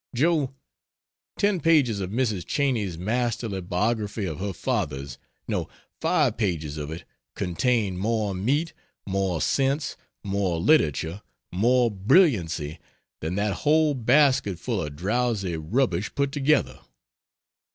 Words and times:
Joe, 0.15 0.55
ten 1.37 1.59
pages 1.59 1.99
of 1.99 2.09
Mrs. 2.09 2.43
Cheney's 2.43 2.97
masterly 2.97 3.61
biography 3.61 4.25
of 4.25 4.39
her 4.39 4.51
fathers 4.51 5.19
no, 5.47 5.69
five 5.99 6.37
pages 6.37 6.75
of 6.79 6.89
it 6.89 7.03
contain 7.35 7.99
more 7.99 8.33
meat, 8.33 8.73
more 9.05 9.39
sense, 9.41 9.95
more 10.23 10.59
literature, 10.59 11.21
more 11.51 11.91
brilliancy, 11.91 12.79
than 13.19 13.35
that 13.35 13.57
whole 13.61 13.93
basketful 13.93 14.81
of 14.81 14.95
drowsy 14.95 15.55
rubbish 15.55 16.15
put 16.15 16.31
together. 16.31 16.79